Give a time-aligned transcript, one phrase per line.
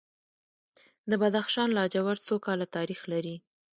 [1.09, 3.35] د بدخشان لاجورد څو کاله تاریخ لري؟